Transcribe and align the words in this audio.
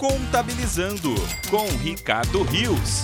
Contabilizando 0.00 1.10
com 1.50 1.66
Ricardo 1.84 2.42
Rios. 2.42 3.02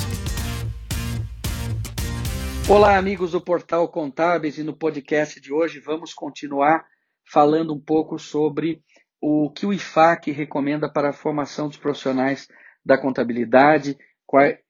Olá, 2.66 2.96
amigos 2.96 3.32
do 3.32 3.40
Portal 3.42 3.86
Contábeis, 3.90 4.56
e 4.56 4.62
no 4.62 4.74
podcast 4.74 5.38
de 5.38 5.52
hoje 5.52 5.78
vamos 5.78 6.14
continuar 6.14 6.86
falando 7.30 7.74
um 7.74 7.78
pouco 7.78 8.18
sobre 8.18 8.82
o 9.20 9.50
que 9.50 9.66
o 9.66 9.74
IFAC 9.74 10.30
recomenda 10.30 10.90
para 10.90 11.10
a 11.10 11.12
formação 11.12 11.68
dos 11.68 11.76
profissionais 11.76 12.48
da 12.82 12.96
contabilidade. 12.96 13.98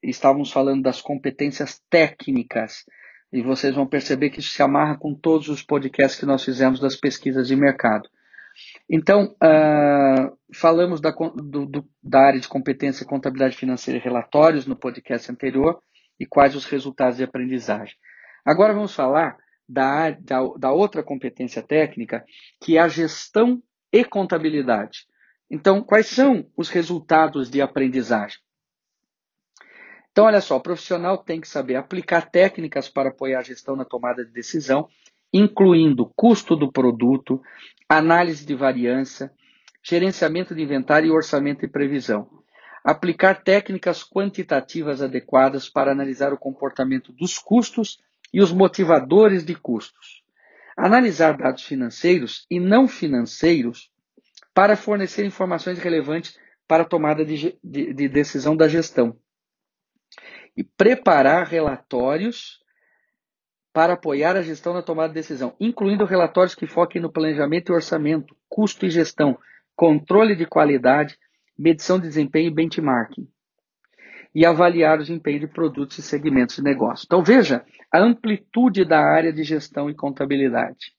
Estávamos 0.03 0.51
falando 0.51 0.83
das 0.83 1.01
competências 1.01 1.81
técnicas 1.89 2.85
e 3.33 3.41
vocês 3.41 3.73
vão 3.73 3.87
perceber 3.87 4.31
que 4.31 4.41
isso 4.41 4.51
se 4.51 4.63
amarra 4.65 4.99
com 4.99 5.15
todos 5.15 5.49
os 5.49 5.63
podcasts 5.63 6.19
que 6.19 6.27
nós 6.27 6.43
fizemos 6.43 6.81
das 6.81 6.97
pesquisas 6.97 7.47
de 7.47 7.55
mercado. 7.55 8.09
Então, 8.89 9.35
uh, 9.43 10.37
falamos 10.55 11.01
da, 11.01 11.11
do, 11.11 11.67
do, 11.67 11.89
da 12.03 12.21
área 12.21 12.41
de 12.41 12.49
competência 12.49 13.07
contabilidade 13.07 13.57
financeira 13.57 13.99
e 13.99 14.03
relatórios 14.03 14.67
no 14.67 14.77
podcast 14.77 15.31
anterior 15.31 15.81
e 16.19 16.27
quais 16.27 16.55
os 16.55 16.65
resultados 16.65 17.19
de 17.19 17.25
aprendizagem. 17.25 17.95
Agora 18.45 18.73
vamos 18.73 18.95
falar 18.95 19.37
da, 19.69 20.11
da, 20.11 20.41
da 20.59 20.73
outra 20.73 21.03
competência 21.03 21.63
técnica, 21.63 22.25
que 22.61 22.77
é 22.77 22.81
a 22.81 22.89
gestão 22.89 23.63
e 23.93 24.05
contabilidade. 24.05 25.07
Então, 25.51 25.83
quais 25.83 26.07
são 26.07 26.47
os 26.57 26.69
resultados 26.69 27.51
de 27.51 27.61
aprendizagem? 27.61 28.39
Então, 30.11 30.25
olha 30.25 30.41
só, 30.41 30.57
o 30.57 30.63
profissional 30.63 31.19
tem 31.19 31.41
que 31.41 31.49
saber 31.49 31.77
aplicar 31.77 32.31
técnicas 32.31 32.89
para 32.89 33.11
apoiar 33.11 33.41
a 33.41 33.43
gestão 33.43 33.77
na 33.77 33.85
tomada 33.85 34.25
de 34.25 34.33
decisão, 34.33 34.89
incluindo 35.33 36.11
custo 36.17 36.57
do 36.57 36.73
produto, 36.73 37.41
análise 37.89 38.45
de 38.45 38.55
variância, 38.55 39.33
gerenciamento 39.83 40.55
de 40.55 40.63
inventário 40.63 41.09
e 41.09 41.11
orçamento 41.11 41.65
e 41.65 41.69
previsão. 41.69 42.29
Aplicar 42.85 43.43
técnicas 43.43 44.05
quantitativas 44.05 45.03
adequadas 45.03 45.69
para 45.69 45.93
analisar 45.93 46.33
o 46.33 46.39
comportamento 46.39 47.13
dos 47.13 47.39
custos 47.39 47.99
e 48.33 48.41
os 48.41 48.53
motivadores 48.53 49.45
de 49.45 49.55
custos. 49.55 50.23
Analisar 50.77 51.37
dados 51.37 51.63
financeiros 51.63 52.47
e 52.51 52.61
não 52.61 52.87
financeiros 52.87 53.91
para 54.55 54.77
fornecer 54.77 55.25
informações 55.25 55.79
relevantes 55.79 56.39
para 56.67 56.83
a 56.83 56.87
tomada 56.87 57.25
de, 57.25 57.59
de, 57.63 57.93
de 57.93 58.09
decisão 58.09 58.57
da 58.57 58.69
gestão. 58.69 59.17
E 60.57 60.65
preparar 60.65 61.47
relatórios 61.47 62.61
para 63.77 63.93
apoiar 63.93 64.39
a 64.39 64.41
gestão 64.41 64.73
na 64.73 64.81
tomada 64.81 65.09
de 65.09 65.17
decisão, 65.17 65.55
incluindo 65.61 66.07
relatórios 66.07 66.55
que 66.55 66.67
foquem 66.67 66.99
no 66.99 67.13
planejamento 67.13 67.71
e 67.71 67.75
orçamento, 67.75 68.35
custo 68.49 68.87
e 68.87 68.91
gestão, 68.91 69.39
controle 69.77 70.35
de 70.35 70.47
qualidade, 70.47 71.19
medição 71.59 71.99
de 71.99 72.09
desempenho 72.09 72.47
e 72.47 72.55
benchmarking. 72.55 73.29
E 74.35 74.47
avaliar 74.47 74.97
o 74.97 75.03
desempenho 75.03 75.41
de 75.41 75.47
produtos 75.47 75.99
e 75.99 76.03
segmentos 76.03 76.57
de 76.57 76.63
negócio. 76.63 77.05
Então 77.05 77.23
veja 77.23 77.67
a 77.93 78.01
amplitude 78.01 78.83
da 78.83 78.99
área 78.99 79.31
de 79.31 79.43
gestão 79.43 79.91
e 79.91 79.95
contabilidade. 79.95 80.95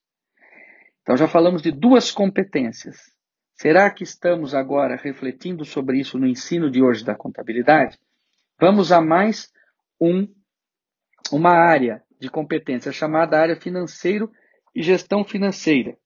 Então 1.02 1.17
já 1.17 1.28
falamos 1.28 1.64
de 1.64 1.72
duas 1.72 2.11
competências. 2.11 2.98
Será 3.55 3.89
que 3.89 4.03
estamos 4.03 4.53
agora 4.53 4.95
refletindo 4.95 5.66
sobre 5.66 6.00
isso 6.00 6.20
no 6.20 6.28
ensino 6.28 6.70
de 6.70 6.83
hoje 6.83 7.03
da 7.03 7.16
contabilidade? 7.16 7.98
Vamos 8.61 8.92
a 8.92 9.02
mais 9.02 9.52
um, 10.00 10.28
uma 11.31 11.53
área 11.53 12.05
de 12.20 12.30
competência 12.30 12.92
chamada 12.92 13.40
área 13.40 13.56
financeiro 13.56 14.32
e 14.76 14.82
gestão 14.82 15.23
financeira. 15.23 15.98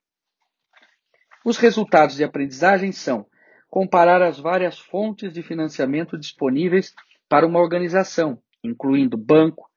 Os 1.43 1.57
resultados 1.57 2.15
de 2.15 2.23
aprendizagem 2.23 2.91
são 2.91 3.25
comparar 3.69 4.21
as 4.21 4.37
várias 4.37 4.77
fontes 4.77 5.31
de 5.31 5.41
financiamento 5.41 6.17
disponíveis 6.17 6.93
para 7.27 7.47
uma 7.47 7.59
organização, 7.59 8.41
incluindo 8.63 9.17
banco, 9.17 9.69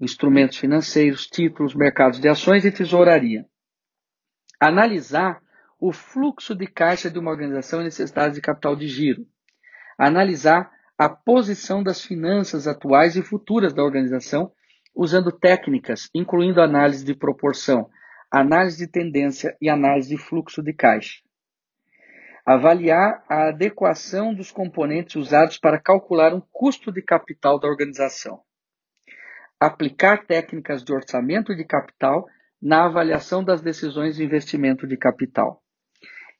instrumentos 0.00 0.58
financeiros, 0.58 1.26
títulos, 1.26 1.74
mercados 1.74 2.20
de 2.20 2.28
ações 2.28 2.64
e 2.64 2.72
tesouraria. 2.72 3.46
Analisar 4.60 5.40
o 5.80 5.92
fluxo 5.92 6.54
de 6.54 6.66
caixa 6.66 7.10
de 7.10 7.18
uma 7.18 7.30
organização 7.30 7.80
e 7.80 7.84
necessidades 7.84 8.34
de 8.34 8.40
capital 8.40 8.74
de 8.74 8.88
giro. 8.88 9.26
Analisar 9.98 10.70
a 10.98 11.08
posição 11.08 11.82
das 11.82 12.04
finanças 12.04 12.66
atuais 12.66 13.16
e 13.16 13.22
futuras 13.22 13.72
da 13.72 13.82
organização 13.82 14.52
usando 14.94 15.32
técnicas 15.32 16.08
incluindo 16.14 16.60
análise 16.60 17.04
de 17.04 17.14
proporção, 17.14 17.90
análise 18.30 18.78
de 18.78 18.90
tendência 18.90 19.56
e 19.60 19.68
análise 19.68 20.08
de 20.08 20.18
fluxo 20.18 20.62
de 20.62 20.72
caixa. 20.72 21.20
Avaliar 22.46 23.24
a 23.28 23.48
adequação 23.48 24.34
dos 24.34 24.52
componentes 24.52 25.16
usados 25.16 25.58
para 25.58 25.80
calcular 25.80 26.34
um 26.34 26.42
custo 26.52 26.92
de 26.92 27.00
capital 27.00 27.58
da 27.58 27.66
organização. 27.66 28.42
Aplicar 29.58 30.26
técnicas 30.26 30.84
de 30.84 30.92
orçamento 30.92 31.54
de 31.56 31.64
capital 31.64 32.26
na 32.60 32.84
avaliação 32.84 33.42
das 33.42 33.62
decisões 33.62 34.16
de 34.16 34.24
investimento 34.24 34.86
de 34.86 34.96
capital. 34.96 35.62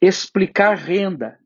Explicar 0.01 0.77
renda 0.77 1.39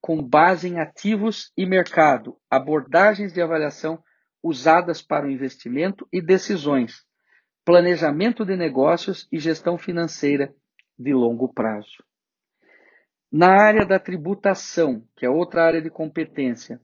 com 0.00 0.22
base 0.22 0.68
em 0.68 0.78
ativos 0.78 1.50
e 1.56 1.64
mercado, 1.64 2.36
abordagens 2.50 3.32
de 3.32 3.40
avaliação 3.40 4.02
usadas 4.44 5.00
para 5.00 5.26
o 5.26 5.30
investimento 5.30 6.06
e 6.12 6.20
decisões, 6.20 7.02
planejamento 7.64 8.44
de 8.44 8.54
negócios 8.54 9.26
e 9.32 9.38
gestão 9.38 9.78
financeira 9.78 10.54
de 10.98 11.14
longo 11.14 11.50
prazo. 11.50 12.04
Na 13.32 13.48
área 13.48 13.86
da 13.86 13.98
tributação, 13.98 15.02
que 15.16 15.24
é 15.24 15.30
outra 15.30 15.64
área 15.64 15.80
de 15.80 15.88
competência, 15.88 16.78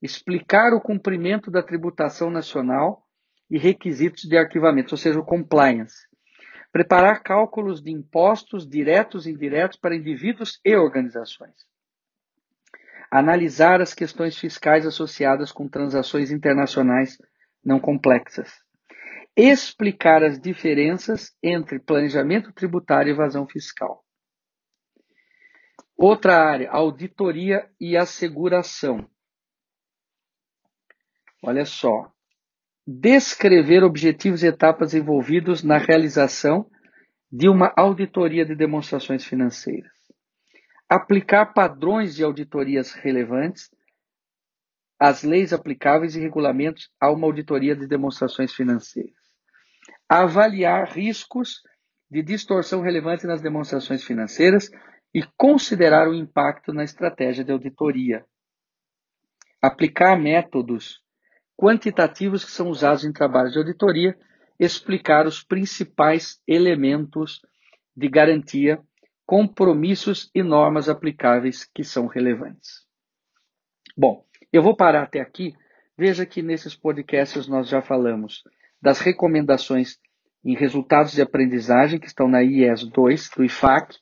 explicar 0.00 0.74
o 0.74 0.80
cumprimento 0.80 1.50
da 1.50 1.62
tributação 1.62 2.30
nacional 2.30 3.02
e 3.50 3.58
requisitos 3.58 4.24
de 4.24 4.36
arquivamento, 4.36 4.92
ou 4.92 4.98
seja, 4.98 5.18
o 5.18 5.24
compliance. 5.24 6.06
Preparar 6.70 7.22
cálculos 7.22 7.82
de 7.82 7.90
impostos 7.90 8.68
diretos 8.68 9.26
e 9.26 9.30
indiretos 9.30 9.78
para 9.78 9.96
indivíduos 9.96 10.60
e 10.62 10.76
organizações 10.76 11.54
analisar 13.10 13.80
as 13.80 13.94
questões 13.94 14.38
fiscais 14.38 14.86
associadas 14.86 15.52
com 15.52 15.68
transações 15.68 16.30
internacionais 16.30 17.18
não 17.64 17.80
complexas, 17.80 18.52
explicar 19.36 20.22
as 20.22 20.40
diferenças 20.40 21.34
entre 21.42 21.78
planejamento 21.78 22.52
tributário 22.52 23.10
e 23.10 23.12
evasão 23.12 23.46
fiscal. 23.46 24.04
Outra 25.96 26.36
área, 26.36 26.70
auditoria 26.70 27.68
e 27.80 27.96
asseguração. 27.96 29.08
Olha 31.42 31.64
só. 31.64 32.12
Descrever 32.86 33.82
objetivos 33.82 34.42
e 34.42 34.46
etapas 34.46 34.94
envolvidos 34.94 35.62
na 35.62 35.78
realização 35.78 36.70
de 37.32 37.48
uma 37.48 37.72
auditoria 37.76 38.44
de 38.44 38.54
demonstrações 38.54 39.24
financeiras 39.24 40.05
aplicar 40.88 41.46
padrões 41.46 42.14
de 42.14 42.22
auditorias 42.22 42.92
relevantes 42.92 43.70
às 44.98 45.22
leis 45.22 45.52
aplicáveis 45.52 46.14
e 46.14 46.20
regulamentos 46.20 46.90
a 47.00 47.10
uma 47.10 47.26
auditoria 47.26 47.76
de 47.76 47.86
demonstrações 47.86 48.52
financeiras. 48.52 49.14
Avaliar 50.08 50.88
riscos 50.88 51.62
de 52.10 52.22
distorção 52.22 52.80
relevante 52.80 53.26
nas 53.26 53.42
demonstrações 53.42 54.04
financeiras 54.04 54.70
e 55.12 55.22
considerar 55.36 56.08
o 56.08 56.14
impacto 56.14 56.72
na 56.72 56.84
estratégia 56.84 57.44
de 57.44 57.52
auditoria. 57.52 58.24
Aplicar 59.60 60.16
métodos 60.16 61.02
quantitativos 61.56 62.44
que 62.44 62.50
são 62.50 62.68
usados 62.68 63.04
em 63.04 63.12
trabalhos 63.12 63.52
de 63.52 63.58
auditoria, 63.58 64.16
explicar 64.58 65.26
os 65.26 65.42
principais 65.42 66.40
elementos 66.46 67.40
de 67.94 68.08
garantia 68.08 68.80
compromissos 69.26 70.30
e 70.32 70.42
normas 70.42 70.88
aplicáveis 70.88 71.64
que 71.64 71.82
são 71.82 72.06
relevantes. 72.06 72.86
Bom, 73.96 74.24
eu 74.52 74.62
vou 74.62 74.76
parar 74.76 75.02
até 75.02 75.20
aqui. 75.20 75.52
Veja 75.98 76.24
que 76.24 76.42
nesses 76.42 76.76
podcasts 76.76 77.48
nós 77.48 77.68
já 77.68 77.82
falamos 77.82 78.44
das 78.80 79.00
recomendações 79.00 79.98
em 80.44 80.54
resultados 80.54 81.12
de 81.12 81.22
aprendizagem 81.22 81.98
que 81.98 82.06
estão 82.06 82.28
na 82.28 82.42
IES 82.42 82.84
2 82.84 83.30
do 83.36 83.44
IFAC. 83.44 83.96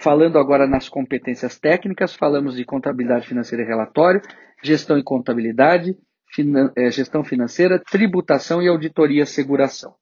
Falando 0.00 0.38
agora 0.38 0.66
nas 0.66 0.88
competências 0.88 1.58
técnicas, 1.58 2.14
falamos 2.14 2.54
de 2.54 2.64
contabilidade 2.64 3.26
financeira 3.26 3.64
e 3.64 3.66
relatório, 3.66 4.20
gestão 4.62 4.98
e 4.98 5.02
contabilidade, 5.02 5.98
finan 6.32 6.70
eh, 6.76 6.90
gestão 6.90 7.24
financeira, 7.24 7.82
tributação 7.82 8.62
e 8.62 8.68
auditoria 8.68 9.22
e 9.22 9.26
seguração. 9.26 9.96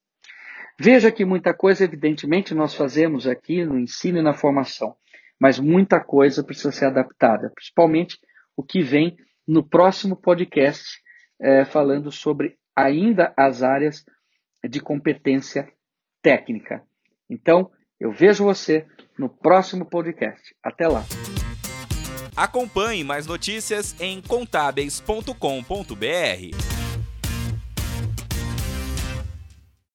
Veja 0.79 1.13
que 1.13 1.25
muita 1.25 1.55
coisa, 1.55 1.85
evidentemente, 1.85 2.55
nós 2.55 2.75
fazemos 2.75 3.27
aqui 3.27 3.65
no 3.65 3.79
ensino 3.79 4.19
e 4.19 4.23
na 4.23 4.35
formação, 4.35 4.97
mas 5.39 5.59
muita 5.59 6.01
coisa 6.01 6.43
precisa 6.43 6.73
ser 6.73 6.87
adaptada, 6.87 7.51
principalmente 7.55 8.19
o 8.57 8.63
que 8.63 8.83
vem 8.83 9.17
no 9.47 9.63
próximo 9.63 10.17
podcast, 10.17 11.01
é, 11.41 11.65
falando 11.65 12.11
sobre 12.11 12.57
ainda 12.75 13.33
as 13.37 13.63
áreas 13.63 14.05
de 14.69 14.81
competência 14.81 15.69
técnica. 16.23 16.83
Então, 17.29 17.71
eu 18.01 18.11
vejo 18.11 18.45
você 18.45 18.87
no 19.19 19.29
próximo 19.29 19.85
podcast. 19.85 20.55
Até 20.63 20.89
lá! 20.89 21.05
Acompanhe 22.37 23.05
mais 23.05 23.27
notícias 23.27 23.95
em 24.01 24.21
contábeis.com.br. 24.21 26.84